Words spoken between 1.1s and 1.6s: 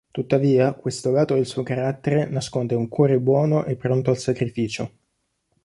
lato del